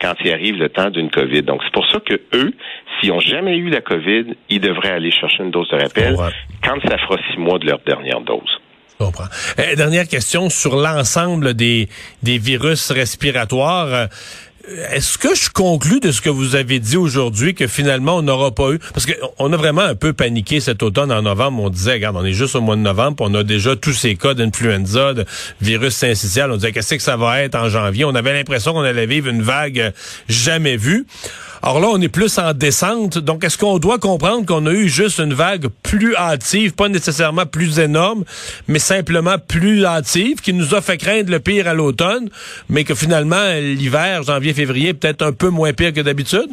quand 0.00 0.14
il 0.24 0.32
arrive 0.32 0.56
le 0.56 0.68
temps 0.68 0.90
d'une 0.90 1.10
COVID. 1.10 1.42
Donc, 1.42 1.60
c'est 1.64 1.72
pour 1.72 1.86
ça 1.90 2.00
que 2.00 2.20
eux, 2.34 2.52
s'ils 3.00 3.10
n'ont 3.10 3.20
jamais 3.20 3.56
eu 3.56 3.68
la 3.68 3.80
COVID, 3.80 4.34
ils 4.48 4.60
devraient 4.60 4.92
aller 4.92 5.10
chercher 5.10 5.42
une 5.42 5.50
dose 5.50 5.68
de 5.70 5.76
rappel 5.76 6.16
quand 6.62 6.80
ça 6.88 6.98
fera 6.98 7.16
six 7.30 7.38
mois 7.38 7.58
de 7.58 7.66
leur 7.66 7.80
dernière 7.80 8.20
dose. 8.20 8.58
Euh, 9.00 9.76
dernière 9.76 10.08
question 10.08 10.50
sur 10.50 10.74
l'ensemble 10.74 11.54
des, 11.54 11.88
des 12.22 12.38
virus 12.38 12.90
respiratoires. 12.90 14.08
Est-ce 14.92 15.16
que 15.16 15.34
je 15.34 15.50
conclus 15.50 16.00
de 16.00 16.12
ce 16.12 16.20
que 16.20 16.28
vous 16.28 16.54
avez 16.54 16.78
dit 16.78 16.96
aujourd'hui 16.96 17.54
que 17.54 17.66
finalement 17.66 18.16
on 18.16 18.22
n'aura 18.22 18.54
pas 18.54 18.72
eu? 18.72 18.78
Parce 18.92 19.06
qu'on 19.06 19.52
a 19.52 19.56
vraiment 19.56 19.82
un 19.82 19.94
peu 19.94 20.12
paniqué 20.12 20.60
cet 20.60 20.82
automne 20.82 21.10
en 21.10 21.22
novembre. 21.22 21.62
On 21.62 21.70
disait, 21.70 21.94
regarde, 21.94 22.16
on 22.16 22.24
est 22.24 22.32
juste 22.32 22.54
au 22.54 22.60
mois 22.60 22.76
de 22.76 22.82
novembre, 22.82 23.16
on 23.20 23.34
a 23.34 23.44
déjà 23.44 23.76
tous 23.76 23.94
ces 23.94 24.16
cas 24.16 24.34
d'influenza, 24.34 25.14
de 25.14 25.24
virus 25.60 25.94
syncytial. 25.94 26.50
On 26.50 26.56
disait 26.56 26.72
qu'est-ce 26.72 26.94
que 26.94 27.02
ça 27.02 27.16
va 27.16 27.42
être 27.42 27.54
en 27.54 27.68
janvier? 27.68 28.04
On 28.04 28.14
avait 28.14 28.34
l'impression 28.34 28.72
qu'on 28.72 28.82
allait 28.82 29.06
vivre 29.06 29.28
une 29.28 29.42
vague 29.42 29.92
jamais 30.28 30.76
vue. 30.76 31.06
Alors 31.62 31.80
là, 31.80 31.88
on 31.90 32.00
est 32.00 32.08
plus 32.08 32.38
en 32.38 32.52
descente. 32.52 33.18
Donc, 33.18 33.44
est-ce 33.44 33.58
qu'on 33.58 33.78
doit 33.78 33.98
comprendre 33.98 34.46
qu'on 34.46 34.66
a 34.66 34.72
eu 34.72 34.88
juste 34.88 35.18
une 35.18 35.34
vague 35.34 35.68
plus 35.82 36.14
hâtive, 36.14 36.74
pas 36.74 36.88
nécessairement 36.88 37.46
plus 37.46 37.78
énorme, 37.78 38.24
mais 38.68 38.78
simplement 38.78 39.36
plus 39.38 39.84
hâtive, 39.84 40.40
qui 40.40 40.52
nous 40.52 40.74
a 40.74 40.80
fait 40.80 40.96
craindre 40.96 41.30
le 41.30 41.40
pire 41.40 41.66
à 41.66 41.74
l'automne, 41.74 42.30
mais 42.68 42.84
que 42.84 42.94
finalement, 42.94 43.54
l'hiver, 43.54 44.22
janvier-février, 44.22 44.94
peut-être 44.94 45.22
un 45.22 45.32
peu 45.32 45.48
moins 45.48 45.72
pire 45.72 45.92
que 45.92 46.00
d'habitude? 46.00 46.50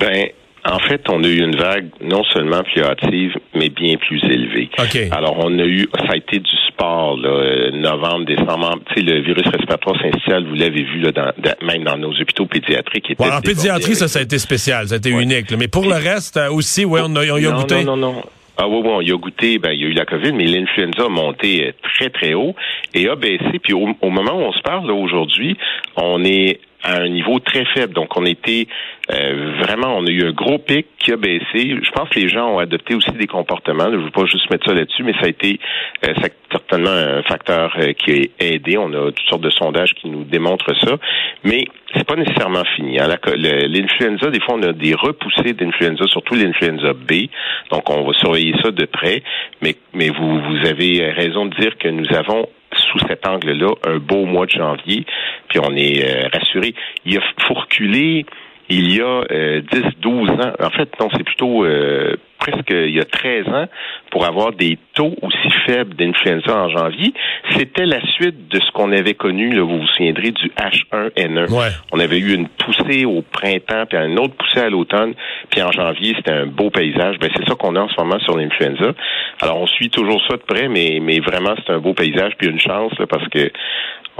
Ben, 0.00 0.28
en 0.64 0.78
fait, 0.80 1.02
on 1.08 1.22
a 1.22 1.28
eu 1.28 1.38
une 1.38 1.56
vague 1.56 1.88
non 2.00 2.22
seulement 2.32 2.62
plus 2.62 2.82
hâtive, 2.82 3.34
mais 3.54 3.68
bien 3.68 3.96
plus 3.96 4.22
élevée. 4.24 4.70
Alors, 5.10 5.36
on 5.38 5.58
a 5.58 5.64
eu, 5.64 5.88
ça 5.98 6.12
a 6.12 6.16
été 6.16 6.38
du 6.38 6.56
sport, 6.68 7.16
là, 7.16 7.28
euh, 7.28 7.70
novembre, 7.72 8.24
décembre. 8.26 8.78
Tu 8.88 8.94
sais, 8.94 9.00
le 9.02 9.20
virus 9.22 9.46
respiratoire 9.46 9.96
syncytial, 10.00 10.44
vous 10.46 10.54
l'avez 10.54 10.82
vu, 10.82 11.00
là, 11.00 11.12
dans, 11.12 11.32
même 11.66 11.84
dans 11.84 11.96
nos 11.96 12.12
hôpitaux 12.12 12.46
pédiatriques. 12.46 13.14
en 13.18 13.40
pédiatrie, 13.40 13.94
ça, 13.94 14.08
ça 14.08 14.18
a 14.18 14.22
été 14.22 14.38
spécial, 14.38 14.88
ça 14.88 14.94
a 14.94 14.98
été 14.98 15.10
unique. 15.10 15.50
Mais 15.56 15.68
pour 15.68 15.84
le 15.84 15.94
reste, 15.94 16.36
euh, 16.36 16.50
aussi, 16.50 16.84
oui, 16.84 17.00
on 17.02 17.14
a, 17.16 17.24
on 17.24 17.36
a 17.36 17.52
goûté? 17.52 17.84
Non, 17.84 17.96
non, 17.96 18.12
non. 18.14 18.22
Ah 18.60 18.66
oui, 18.66 18.82
bon, 18.82 19.00
il 19.00 19.12
a 19.12 19.16
goûté, 19.16 19.60
ben, 19.60 19.70
il 19.70 19.80
y 19.80 19.84
a 19.84 19.86
eu 19.86 19.92
la 19.92 20.04
COVID, 20.04 20.32
mais 20.32 20.44
l'influenza 20.44 21.04
a 21.04 21.08
monté 21.08 21.68
euh, 21.68 21.72
très, 21.80 22.10
très 22.10 22.34
haut 22.34 22.56
et 22.92 23.08
a 23.08 23.14
baissé. 23.14 23.60
Puis 23.62 23.72
au, 23.72 23.86
moment 24.10 24.32
où 24.32 24.40
on 24.40 24.52
se 24.52 24.60
parle, 24.62 24.90
aujourd'hui, 24.90 25.56
on 26.02 26.24
est 26.24 26.60
à 26.82 27.00
un 27.00 27.08
niveau 27.08 27.38
très 27.40 27.64
faible. 27.74 27.92
Donc, 27.92 28.16
on 28.16 28.24
était 28.24 28.66
euh, 29.10 29.52
vraiment, 29.62 29.96
on 29.96 30.06
a 30.06 30.10
eu 30.10 30.26
un 30.26 30.32
gros 30.32 30.58
pic 30.58 30.86
qui 30.98 31.12
a 31.12 31.16
baissé. 31.16 31.44
Je 31.54 31.90
pense 31.90 32.08
que 32.08 32.20
les 32.20 32.28
gens 32.28 32.54
ont 32.54 32.58
adopté 32.58 32.94
aussi 32.94 33.10
des 33.12 33.26
comportements. 33.26 33.86
Je 33.90 33.96
ne 33.96 34.04
veux 34.04 34.10
pas 34.10 34.26
juste 34.26 34.50
mettre 34.50 34.66
ça 34.66 34.74
là-dessus, 34.74 35.02
mais 35.02 35.12
ça 35.14 35.26
a 35.26 35.28
été 35.28 35.58
euh, 36.06 36.14
certainement 36.50 36.90
un 36.90 37.22
facteur 37.22 37.74
euh, 37.78 37.92
qui 37.92 38.30
a 38.40 38.44
aidé. 38.44 38.78
On 38.78 38.92
a 38.92 39.10
toutes 39.10 39.28
sortes 39.28 39.42
de 39.42 39.50
sondages 39.50 39.94
qui 39.94 40.08
nous 40.08 40.24
démontrent 40.24 40.74
ça. 40.80 40.96
Mais 41.44 41.64
c'est 41.94 42.06
pas 42.06 42.16
nécessairement 42.16 42.64
fini. 42.76 42.98
Hein. 43.00 43.08
L'influenza, 43.08 44.30
des 44.30 44.40
fois, 44.40 44.54
on 44.56 44.62
a 44.62 44.72
des 44.72 44.94
repoussées 44.94 45.54
d'influenza, 45.54 46.06
surtout 46.06 46.34
l'influenza 46.34 46.92
B. 46.92 47.26
Donc, 47.70 47.90
on 47.90 48.04
va 48.04 48.12
surveiller 48.12 48.54
ça 48.62 48.70
de 48.70 48.84
près. 48.84 49.22
Mais, 49.62 49.74
vous, 50.10 50.40
vous 50.40 50.66
avez 50.66 51.10
raison 51.10 51.46
de 51.46 51.54
dire 51.56 51.76
que 51.78 51.88
nous 51.88 52.06
avons 52.14 52.48
sous 52.74 52.98
cet 53.06 53.26
angle-là 53.26 53.74
un 53.84 53.98
beau 53.98 54.24
mois 54.24 54.46
de 54.46 54.50
janvier, 54.50 55.04
puis 55.48 55.58
on 55.60 55.74
est 55.74 56.04
euh, 56.04 56.28
rassuré. 56.32 56.74
Il 57.04 57.20
faut 57.46 57.54
reculer 57.54 58.26
il 58.68 58.94
y 58.94 59.00
a 59.00 59.22
10, 59.22 59.28
euh, 59.32 59.60
12 60.00 60.30
ans. 60.30 60.52
En 60.62 60.70
fait, 60.70 60.88
non, 61.00 61.08
c'est 61.16 61.24
plutôt 61.24 61.64
euh, 61.64 62.16
presque 62.38 62.70
il 62.70 62.94
y 62.94 63.00
a 63.00 63.04
13 63.04 63.48
ans 63.48 63.66
pour 64.10 64.24
avoir 64.24 64.52
des 64.52 64.78
taux 64.94 65.14
aussi 65.22 65.50
faibles 65.66 65.94
d'influenza 65.94 66.54
en 66.54 66.68
janvier. 66.68 67.12
C'était 67.56 67.86
la 67.86 68.00
suite 68.12 68.48
de 68.48 68.60
ce 68.60 68.70
qu'on 68.72 68.92
avait 68.92 69.14
connu, 69.14 69.50
là, 69.50 69.62
vous 69.62 69.78
vous 69.78 69.86
souviendrez, 69.88 70.30
du 70.30 70.50
H1N1. 70.56 71.72
On 71.92 71.98
avait 71.98 72.18
eu 72.18 72.34
une 72.34 72.48
poussée 72.48 73.04
au 73.04 73.22
printemps, 73.22 73.84
puis 73.88 73.98
une 73.98 74.18
autre 74.18 74.34
poussée 74.34 74.60
à 74.60 74.70
l'automne, 74.70 75.14
puis 75.50 75.62
en 75.62 75.72
janvier, 75.72 76.14
c'était 76.16 76.32
un 76.32 76.46
beau 76.46 76.70
paysage. 76.70 77.18
Ben, 77.18 77.30
c'est 77.36 77.48
ça 77.48 77.54
qu'on 77.54 77.76
a 77.76 77.80
en 77.80 77.88
ce 77.88 77.96
moment 77.98 78.18
sur 78.20 78.36
l'influenza. 78.36 78.92
Alors, 79.40 79.60
on 79.60 79.66
suit 79.66 79.90
toujours 79.90 80.22
ça 80.28 80.36
de 80.36 80.42
près, 80.42 80.68
mais, 80.68 80.98
mais 81.02 81.20
vraiment, 81.20 81.54
c'est 81.56 81.72
un 81.72 81.78
beau 81.78 81.94
paysage, 81.94 82.32
puis 82.38 82.48
une 82.48 82.60
chance, 82.60 82.92
parce 83.08 83.26
que 83.28 83.50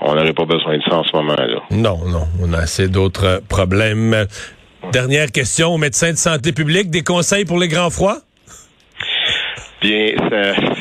on 0.02 0.14
n'aurait 0.14 0.32
pas 0.32 0.44
besoin 0.44 0.76
de 0.76 0.82
ça 0.82 0.96
en 0.96 1.04
ce 1.04 1.16
moment-là. 1.16 1.46
Non, 1.70 1.98
non, 2.06 2.26
on 2.42 2.52
a 2.52 2.58
assez 2.58 2.88
d'autres 2.88 3.42
problèmes. 3.48 4.26
Dernière 4.92 5.30
question 5.32 5.74
au 5.74 5.78
médecin 5.78 6.12
de 6.12 6.16
santé 6.16 6.52
publique, 6.52 6.90
des 6.90 7.02
conseils 7.02 7.44
pour 7.44 7.58
les 7.58 7.68
grands 7.68 7.90
froids? 7.90 8.18
Bien, 9.80 10.12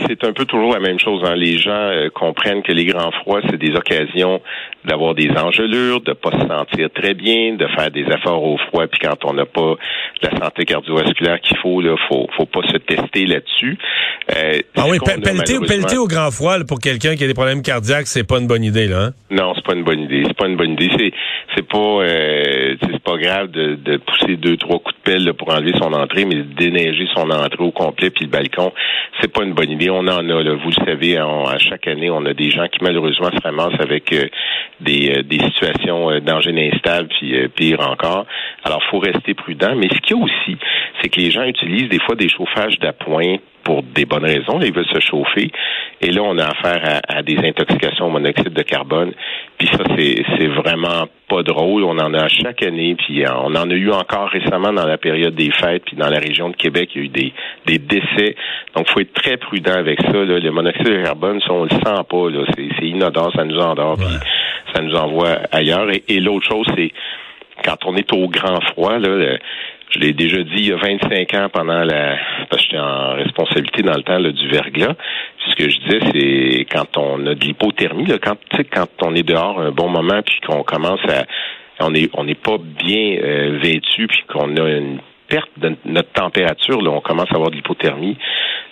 c'est 0.07 0.23
un 0.23 0.33
peu 0.33 0.45
toujours 0.45 0.73
la 0.73 0.79
même 0.79 0.99
chose. 0.99 1.21
Hein. 1.23 1.35
Les 1.35 1.59
gens 1.59 1.71
euh, 1.71 2.09
comprennent 2.09 2.63
que 2.63 2.71
les 2.71 2.85
grands 2.85 3.11
froids, 3.11 3.41
c'est 3.47 3.57
des 3.57 3.75
occasions 3.75 4.41
d'avoir 4.85 5.13
des 5.13 5.29
engelures, 5.29 6.01
de 6.01 6.13
pas 6.13 6.31
se 6.31 6.47
sentir 6.47 6.89
très 6.93 7.13
bien, 7.13 7.55
de 7.55 7.67
faire 7.75 7.91
des 7.91 8.01
efforts 8.01 8.43
au 8.43 8.57
froid, 8.57 8.87
puis 8.87 8.99
quand 8.99 9.25
on 9.25 9.33
n'a 9.33 9.45
pas 9.45 9.75
la 10.21 10.31
santé 10.31 10.65
cardiovasculaire 10.65 11.39
qu'il 11.41 11.57
faut, 11.57 11.81
là, 11.81 11.95
faut, 12.07 12.27
faut 12.35 12.45
pas 12.45 12.61
se 12.71 12.77
tester 12.77 13.25
là-dessus. 13.25 13.77
Euh, 14.35 14.59
ah 14.75 14.85
oui, 14.89 14.97
pelleter, 14.99 15.97
au 15.97 16.07
grand 16.07 16.31
froid 16.31 16.55
pour 16.67 16.79
quelqu'un 16.79 17.15
qui 17.15 17.23
a 17.23 17.27
des 17.27 17.33
problèmes 17.33 17.61
cardiaques, 17.61 18.07
c'est 18.07 18.27
pas 18.27 18.39
une 18.39 18.47
bonne 18.47 18.63
idée, 18.63 18.87
là. 18.87 19.07
Hein? 19.07 19.11
Non, 19.29 19.53
c'est 19.55 19.65
pas 19.65 19.73
une 19.73 19.83
bonne 19.83 20.01
idée. 20.01 20.23
C'est 20.25 20.37
pas 20.37 20.47
une 20.47 20.57
bonne 20.57 20.71
idée. 20.71 21.13
C'est, 21.57 21.67
pas, 21.67 21.77
euh, 21.77 22.75
c'est 22.79 22.99
pas 22.99 23.17
grave 23.17 23.49
de, 23.49 23.75
de, 23.75 23.97
pousser 23.97 24.37
deux, 24.37 24.57
trois 24.57 24.77
coups 24.77 24.95
de 24.95 25.11
pelle 25.11 25.33
pour 25.33 25.51
enlever 25.51 25.73
son 25.77 25.91
entrée, 25.91 26.25
mais 26.25 26.35
de 26.35 26.43
déneiger 26.43 27.07
son 27.15 27.31
entrée 27.31 27.63
au 27.63 27.71
complet 27.71 28.11
puis 28.11 28.25
le 28.25 28.31
balcon, 28.31 28.71
c'est 29.19 29.31
pas 29.31 29.43
une 29.43 29.53
bonne 29.53 29.71
idée. 29.71 29.89
On 29.89 29.99
en 29.99 30.29
a, 30.29 30.43
là, 30.43 30.53
vous 30.53 30.69
le 30.69 30.85
savez, 30.85 31.17
à 31.17 31.57
chaque 31.57 31.87
année, 31.87 32.09
on 32.09 32.25
a 32.25 32.33
des 32.33 32.51
gens 32.51 32.67
qui 32.67 32.79
malheureusement 32.83 33.29
se 33.31 33.41
ramassent 33.41 33.79
avec 33.79 34.13
euh, 34.13 34.27
des, 34.79 35.17
euh, 35.17 35.23
des 35.23 35.39
situations 35.39 36.11
euh, 36.11 36.19
d'engins 36.19 36.55
instables, 36.73 37.09
puis 37.09 37.35
pire 37.55 37.79
encore. 37.81 38.25
Alors, 38.63 38.83
faut 38.91 38.99
rester 38.99 39.33
prudent. 39.33 39.75
Mais 39.75 39.87
ce 39.89 39.99
qu'il 40.01 40.17
y 40.17 40.19
a 40.19 40.23
aussi, 40.23 40.57
c'est 41.01 41.09
que 41.09 41.19
les 41.19 41.31
gens 41.31 41.43
utilisent 41.43 41.89
des 41.89 41.99
fois 41.99 42.15
des 42.15 42.29
chauffages 42.29 42.77
d'appoint 42.79 43.37
pour 43.67 43.83
des 43.83 44.05
bonnes 44.05 44.23
raisons. 44.23 44.61
Ils 44.61 44.73
veulent 44.73 44.87
se 44.87 45.01
chauffer. 45.01 45.51
Et 45.99 46.09
là, 46.11 46.21
on 46.23 46.37
a 46.37 46.45
affaire 46.45 47.01
à, 47.05 47.21
des 47.21 47.37
intoxications 47.37 48.05
au 48.05 48.09
monoxyde 48.09 48.53
de 48.53 48.61
carbone. 48.61 49.11
Puis 49.57 49.67
ça, 49.67 49.83
c'est 49.97 50.47
vraiment 50.47 51.07
pas 51.27 51.43
drôle. 51.43 51.83
On 51.83 51.99
en 51.99 52.13
a 52.13 52.29
chaque 52.29 52.63
année. 52.63 52.95
Puis 52.95 53.25
on 53.27 53.53
en 53.55 53.69
a 53.69 53.73
eu 53.73 53.91
encore 53.91 54.29
récemment 54.29 54.71
dans 54.71 54.85
la 54.85 54.97
période 54.97 55.35
des 55.35 55.51
fêtes. 55.51 55.83
Puis 55.85 55.97
dans 55.97 56.09
la 56.09 56.19
région 56.19 56.49
de 56.49 56.55
Québec, 56.55 56.91
il 56.95 56.97
y 56.97 57.01
a 57.01 57.05
eu 57.05 57.09
des, 57.09 57.33
des 57.65 57.77
décès. 57.77 58.35
Donc, 58.73 58.87
faut 58.89 59.01
être 59.01 59.13
très 59.13 59.35
prudent 59.35 59.75
avec 59.75 59.99
ça. 60.01 60.13
Là. 60.13 60.39
Le 60.39 60.51
monoxyde 60.51 60.87
de 60.87 61.03
carbone, 61.03 61.41
ça, 61.41 61.51
on 61.51 61.63
le 61.63 61.69
sent 61.69 62.03
pas. 62.09 62.27
C'est 62.55 62.85
inodore. 62.85 63.33
Ça 63.35 63.43
nous 63.43 63.59
endort. 63.59 63.97
Puis 63.97 64.07
ça 64.73 64.81
nous 64.81 64.95
envoie 64.95 65.39
ailleurs. 65.51 65.89
Et, 66.07 66.19
l'autre 66.21 66.47
chose, 66.47 66.65
c'est 66.77 66.91
quand 67.65 67.85
on 67.85 67.97
est 67.97 68.13
au 68.13 68.29
grand 68.29 68.61
froid, 68.71 68.97
là, 68.97 69.37
je 69.89 69.99
l'ai 69.99 70.13
déjà 70.13 70.43
dit 70.43 70.57
il 70.57 70.67
y 70.67 70.73
a 70.73 70.77
25 70.77 71.33
ans 71.35 71.49
pendant 71.51 71.83
la 71.83 72.17
parce 72.49 72.61
que 72.61 72.69
j'étais 72.69 72.79
en 72.79 73.13
responsabilité 73.13 73.83
dans 73.83 73.95
le 73.95 74.03
temps 74.03 74.19
du 74.19 74.47
verglas. 74.49 74.95
Ce 75.47 75.55
que 75.55 75.69
je 75.69 75.77
disais, 75.79 75.99
c'est 76.11 76.65
quand 76.65 76.97
on 76.97 77.25
a 77.25 77.35
de 77.35 77.45
l'hypothermie, 77.45 78.05
là, 78.05 78.17
quand 78.21 78.37
quand 78.73 78.87
on 79.01 79.15
est 79.15 79.23
dehors 79.23 79.59
un 79.59 79.71
bon 79.71 79.89
moment 79.89 80.21
puis 80.25 80.39
qu'on 80.45 80.63
commence 80.63 80.99
à 81.09 81.25
on 81.79 81.93
est 81.93 82.09
on 82.13 82.25
n'est 82.25 82.35
pas 82.35 82.57
bien 82.57 83.17
euh, 83.21 83.59
vêtu 83.61 84.07
puis 84.07 84.23
qu'on 84.27 84.55
a 84.57 84.69
une 84.69 84.99
perte 85.27 85.49
de 85.57 85.75
notre 85.85 86.11
température, 86.11 86.81
là, 86.81 86.91
on 86.91 87.01
commence 87.01 87.29
à 87.31 87.35
avoir 87.35 87.51
de 87.51 87.55
l'hypothermie. 87.55 88.17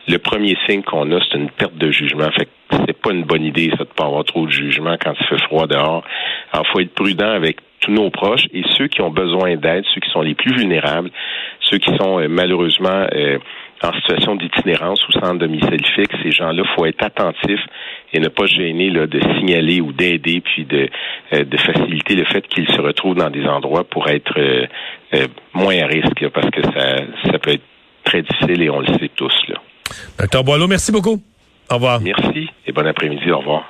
Le 0.07 0.17
premier 0.17 0.55
signe 0.67 0.83
qu'on 0.83 1.11
a, 1.11 1.19
c'est 1.19 1.37
une 1.37 1.49
perte 1.49 1.75
de 1.75 1.91
jugement. 1.91 2.29
Fait 2.31 2.45
que 2.45 2.77
c'est 2.85 3.01
pas 3.01 3.11
une 3.11 3.23
bonne 3.23 3.43
idée, 3.43 3.71
ça, 3.71 3.83
de 3.83 3.89
pas 3.89 4.05
avoir 4.05 4.23
trop 4.23 4.45
de 4.45 4.51
jugement 4.51 4.95
quand 5.01 5.13
il 5.19 5.25
fait 5.25 5.43
froid 5.43 5.67
dehors. 5.67 6.03
Alors, 6.51 6.67
faut 6.67 6.79
être 6.79 6.93
prudent 6.93 7.31
avec 7.31 7.57
tous 7.85 7.91
nos 7.91 8.09
proches 8.09 8.47
et 8.53 8.63
ceux 8.77 8.87
qui 8.87 9.01
ont 9.01 9.11
besoin 9.11 9.55
d'aide, 9.55 9.83
ceux 9.93 10.01
qui 10.01 10.09
sont 10.09 10.21
les 10.21 10.35
plus 10.35 10.55
vulnérables, 10.55 11.11
ceux 11.61 11.77
qui 11.77 11.95
sont 11.97 12.19
euh, 12.19 12.27
malheureusement 12.27 13.07
euh, 13.13 13.37
en 13.83 13.93
situation 13.93 14.35
d'itinérance 14.35 15.07
ou 15.07 15.11
sans 15.11 15.35
domicile 15.35 15.85
fixe, 15.95 16.15
ces 16.23 16.31
gens-là, 16.31 16.63
faut 16.75 16.85
être 16.85 17.03
attentif 17.03 17.59
et 18.13 18.19
ne 18.19 18.29
pas 18.29 18.45
gêner 18.45 18.89
là, 18.89 19.05
de 19.05 19.19
signaler 19.37 19.81
ou 19.81 19.91
d'aider, 19.91 20.41
puis 20.41 20.65
de, 20.65 20.89
euh, 21.33 21.43
de 21.43 21.57
faciliter 21.57 22.15
le 22.15 22.25
fait 22.25 22.47
qu'ils 22.47 22.67
se 22.69 22.81
retrouvent 22.81 23.15
dans 23.15 23.29
des 23.29 23.45
endroits 23.45 23.83
pour 23.83 24.07
être 24.07 24.35
moins 25.53 25.77
à 25.79 25.87
risque, 25.87 26.27
parce 26.33 26.49
que 26.49 26.61
ça, 26.61 26.95
ça 27.31 27.39
peut 27.39 27.51
être 27.51 27.63
très 28.03 28.21
difficile 28.21 28.61
et 28.61 28.69
on 28.69 28.79
le 28.79 28.87
sait 28.87 29.09
tous. 29.15 29.33
Là. 29.47 29.55
Docteur 30.19 30.43
Boileau, 30.43 30.67
merci 30.67 30.91
beaucoup. 30.91 31.21
Au 31.69 31.75
revoir. 31.75 32.01
Merci 32.01 32.49
et 32.65 32.71
bon 32.71 32.85
après-midi. 32.85 33.31
Au 33.31 33.39
revoir. 33.39 33.69